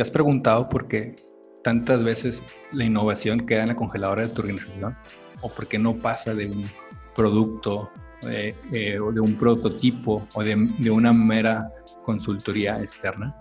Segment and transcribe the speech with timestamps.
[0.00, 1.14] ¿Te has preguntado por qué
[1.62, 2.42] tantas veces
[2.72, 4.96] la innovación queda en la congeladora de tu organización?
[5.42, 6.64] ¿O por qué no pasa de un
[7.14, 7.90] producto
[8.26, 11.70] eh, eh, o de un prototipo o de, una mera
[12.02, 13.38] consultoría externa?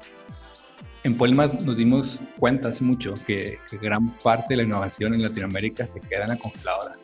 [1.10, 5.88] En Polymath nos dimos cuenta hace mucho que, gran parte de la innovación en Latinoamérica
[5.88, 6.98] se queda en la congeladora.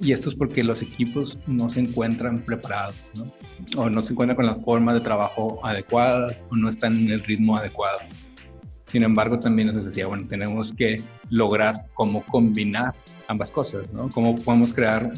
[0.00, 2.94] Y esto es porque los equipos no se encuentran preparados,
[3.76, 7.24] o no se encuentran con las formas de trabajo adecuadas, o no están en el
[7.24, 7.98] ritmo adecuado.
[8.96, 10.96] Sin embargo, también nos decía, bueno, tenemos que
[11.28, 12.94] lograr cómo combinar
[13.28, 14.08] ambas cosas, ¿no?
[14.08, 15.12] Cómo podemos crear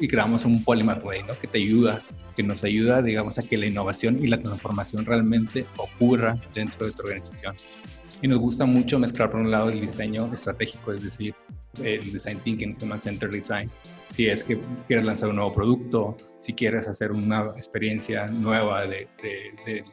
[0.00, 1.34] y creamos un Polymath Way, ¿no?
[1.38, 2.00] Que te ayuda,
[2.34, 6.92] que nos ayuda, digamos, a que la innovación y la transformación realmente ocurra dentro de
[6.92, 7.54] tu organización.
[8.22, 11.34] Y nos gusta mucho mezclar por un lado el diseño estratégico, es decir,
[11.82, 13.70] el design thinking, Human Center Design.
[14.08, 19.06] Si es que quieres lanzar un nuevo producto, si quieres hacer una experiencia nueva de,
[19.22, 19.84] de, de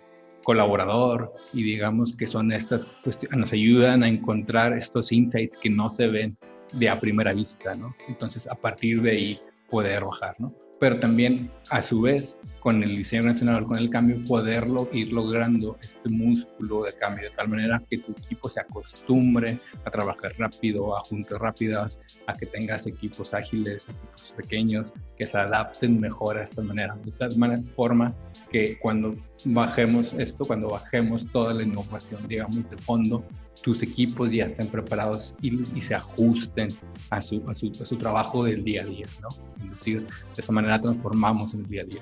[0.44, 5.90] colaborador y digamos que son estas cuestiones, nos ayudan a encontrar estos insights que no
[5.90, 6.38] se ven
[6.74, 7.96] de a primera vista, ¿no?
[8.08, 9.40] Entonces, a partir de ahí
[9.72, 10.54] poder bajar, ¿no?
[10.80, 15.78] Pero también, a su vez, con el diseño nacional, con el cambio, poderlo ir logrando
[15.82, 20.96] este músculo de cambio de tal manera que tu equipo se acostumbre a trabajar rápido,
[20.96, 26.44] a juntas rápidas, a que tengas equipos ágiles, equipos pequeños, que se adapten mejor a
[26.44, 26.96] esta manera.
[27.04, 27.32] De tal
[27.76, 28.16] forma
[28.52, 33.24] que cuando bajemos esto, cuando bajemos toda la innovación, digamos, de fondo,
[33.64, 36.68] tus equipos ya estén preparados y, se ajusten
[37.10, 37.42] a su,
[37.98, 39.06] trabajo del día a día.
[39.64, 42.02] Es decir, de esta manera transformamos el día a día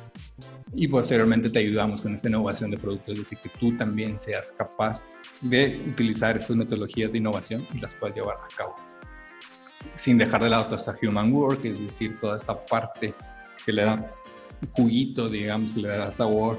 [0.74, 4.52] y posteriormente te ayudamos con esta innovación de productos, es decir, que tú también seas
[4.52, 5.04] capaz
[5.42, 8.76] de utilizar estas metodologías de innovación y las puedas llevar a cabo.
[9.96, 13.14] Sin dejar de lado toda esta human work, es decir, toda esta parte
[13.66, 14.10] que le da
[14.72, 16.58] juguito, digamos, que le da sabor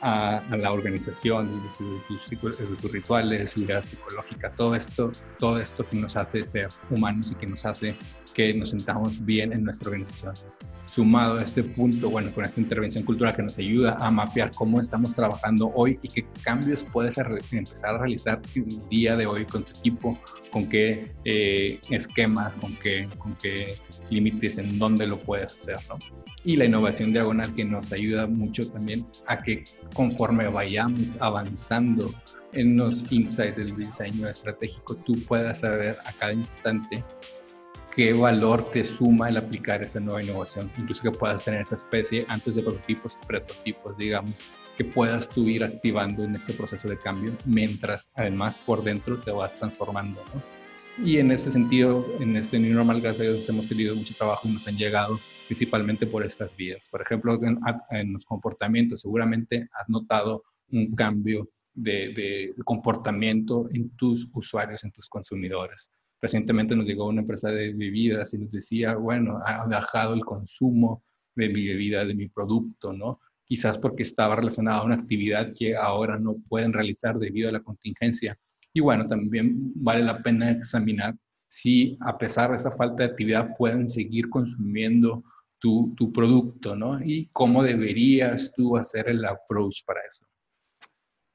[0.00, 6.16] a, la organización, de sus, rituales, su vida psicológica, todo esto, todo esto que nos
[6.16, 7.94] hace ser humanos y que nos hace
[8.34, 10.34] que nos sentamos bien en nuestra organización.
[10.86, 14.80] Sumado a este punto, bueno, con esta intervención cultural que nos ayuda a mapear cómo
[14.80, 19.64] estamos trabajando hoy y qué cambios puedes empezar a realizar el día de hoy con
[19.64, 20.18] tu equipo,
[20.50, 23.78] con qué eh, esquemas, con qué, con qué
[24.10, 25.96] límites, en dónde lo puedes hacer, ¿no?
[26.42, 29.62] Y la innovación diagonal que nos ayuda mucho también a que
[29.94, 32.12] conforme vayamos avanzando
[32.52, 37.04] en los insights del diseño estratégico, tú puedas saber a cada instante
[37.94, 42.24] qué valor te suma el aplicar esa nueva innovación, incluso que puedas tener esa especie
[42.28, 44.34] antes de prototipos, prototipos, digamos,
[44.76, 49.30] que puedas tú ir activando en este proceso de cambio, mientras además por dentro te
[49.30, 50.22] vas transformando,
[51.04, 54.48] Y en ese sentido, en este New Normal, gracias a Dios, hemos tenido mucho trabajo
[54.48, 55.18] y nos han llegado
[55.50, 56.88] principalmente por estas vías.
[56.88, 64.84] Por ejemplo, en, los comportamientos, seguramente has notado un cambio de, comportamiento en tus usuarios,
[64.84, 65.90] en tus consumidores.
[66.20, 71.02] Recientemente nos llegó una empresa de bebidas y nos decía, bueno, ha bajado el consumo
[71.34, 73.20] de mi bebida, de mi producto, ¿no?
[73.44, 77.60] Quizás porque estaba relacionada a una actividad que ahora no pueden realizar debido a la
[77.64, 78.38] contingencia.
[78.72, 81.14] Y bueno, también vale la pena examinar
[81.48, 85.24] si a pesar de esa falta de actividad pueden seguir consumiendo
[85.58, 87.00] tu, tu producto, ¿no?
[87.04, 90.24] Y cómo deberías tú hacer el approach para eso.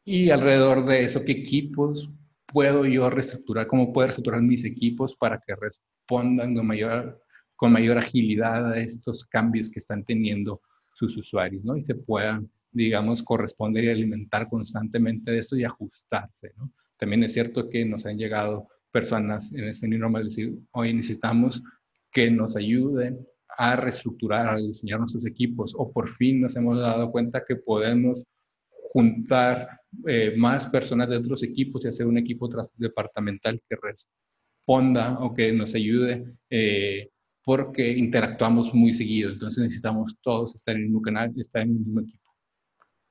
[0.06, 2.10] Y alrededor de eso, ¿qué equipos
[2.46, 3.68] puedo yo reestructurar?
[3.68, 7.22] ¿Cómo puedo reestructurar mis equipos para que respondan con mayor,
[7.56, 10.62] con mayor agilidad a estos cambios que están teniendo
[10.94, 11.76] sus usuarios, ¿no?
[11.76, 16.72] Y se puedan, digamos, corresponder y alimentar constantemente de esto y ajustarse, ¿no?
[16.98, 21.62] También es cierto que nos han llegado personas en este normal decir, hoy necesitamos
[22.12, 27.12] que nos ayuden a reestructurar, a diseñar nuestros equipos o por fin nos hemos dado
[27.12, 28.24] cuenta que podemos
[28.92, 35.34] juntar eh, más personas de otros equipos y hacer un equipo departamental que responda o
[35.34, 37.10] que nos ayude eh,
[37.44, 41.76] porque interactuamos muy seguido, entonces necesitamos todos estar en el mismo canal estar en el
[41.76, 42.32] mismo equipo.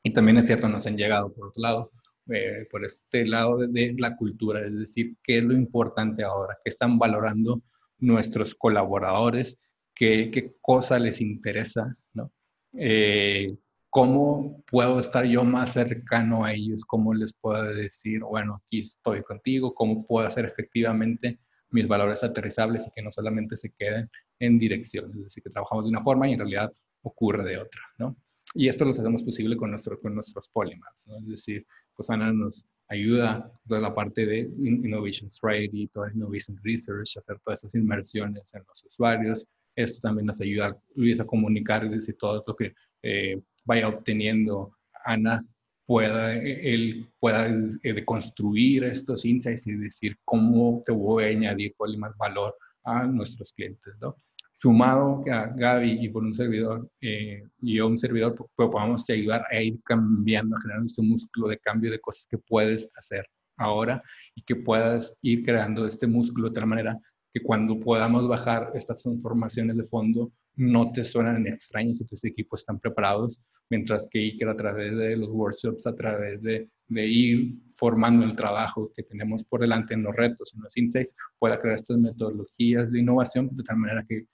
[0.02, 1.90] Y también es cierto, nos han llegado por otro lado,
[2.30, 6.70] eh, por este lado de, la cultura, es decir, qué es lo importante ahora, qué
[6.70, 7.62] están valorando
[7.98, 9.58] nuestros colaboradores
[9.94, 12.32] qué, qué cosa les interesa, ¿no?
[12.72, 13.56] Eh,
[13.88, 16.84] ¿Cómo puedo estar yo más cercano a ellos?
[16.84, 19.72] ¿Cómo les puedo decir, bueno, aquí estoy contigo?
[19.72, 21.38] ¿Cómo puedo hacer efectivamente
[21.70, 24.10] mis valores aterrizables y que no solamente se queden
[24.40, 25.12] en dirección?
[25.12, 26.72] Es decir, que trabajamos de una forma y en realidad
[27.02, 28.16] ocurre de otra, ¿no?
[28.54, 31.18] Y esto lo hacemos posible con, nuestro, con nuestros polymaths, ¿no?
[31.18, 31.66] Es decir,
[31.96, 37.60] pues Ana nos, ayuda toda la parte de Innovation Strategy, toda Innovation Research, hacer todas
[37.60, 39.46] esas inmersiones en los usuarios.
[39.76, 45.44] Esto también nos ayuda, Luis, a comunicar y todo lo que eh, vaya obteniendo Ana
[45.86, 47.48] pueda, él pueda
[47.82, 53.52] eh, construir estos insights y decir cómo te voy a añadir más valor a nuestros
[53.52, 54.16] clientes, ¿no?
[54.56, 59.08] Sumado a Gaby y por un servidor, eh, y yo un servidor, pues, pues podamos
[59.10, 63.26] ayudar a ir cambiando, a generar este músculo de cambio de cosas que puedes hacer
[63.56, 64.02] ahora
[64.34, 66.98] y que puedas ir creando este músculo de tal manera
[67.32, 72.60] que cuando podamos bajar estas transformaciones de fondo no te suenan extrañas y tus equipos
[72.60, 77.56] están preparados, mientras que Iker a través de los workshops, a través de, de, ir
[77.76, 81.74] formando el trabajo que tenemos por delante en los retos, en los insights, pueda crear
[81.74, 84.26] estas metodologías de innovación de tal manera que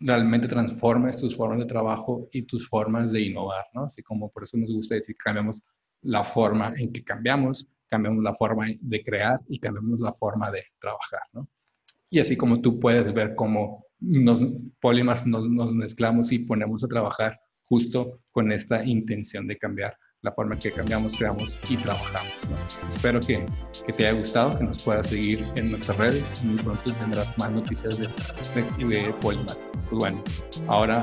[0.00, 3.84] realmente transformes tus formas de trabajo y tus formas de innovar, ¿no?
[3.84, 5.62] Así como por eso nos gusta decir cambiamos
[6.02, 10.64] la forma en que cambiamos, cambiamos la forma de crear y cambiamos la forma de
[10.80, 11.46] trabajar, ¿no?
[12.08, 14.40] Y así como tú puedes ver cómo nos,
[14.80, 20.54] Polymath nos, mezclamos y ponemos a trabajar justo con esta intención de cambiar la forma
[20.54, 22.32] en que cambiamos, creamos y trabajamos.
[22.88, 23.46] Espero que,
[23.96, 26.44] te haya gustado, que nos puedas seguir en nuestras redes.
[26.44, 28.08] Muy pronto tendrás más noticias de,
[28.54, 29.14] de, de.
[29.20, 29.38] Pues
[29.90, 30.22] bueno,
[30.68, 31.02] ahora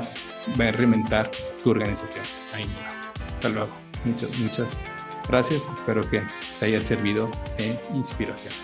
[0.56, 1.30] voy a reinventar
[1.62, 2.24] tu organización.
[2.52, 2.66] Ahí,
[3.34, 3.70] hasta luego.
[4.04, 4.68] Muchas, muchas
[5.28, 5.62] gracias.
[5.76, 6.22] Espero que
[6.60, 8.54] te haya servido de inspiración.